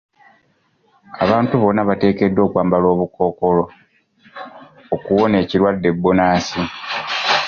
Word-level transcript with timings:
Abantu 1.23 1.53
bonna 1.61 1.87
bateekeddwa 1.89 2.41
okwambala 2.47 2.85
obukkookolo 2.93 3.63
okuwona 4.95 5.35
ekirwadde 5.43 5.89
bbunansi. 5.93 6.61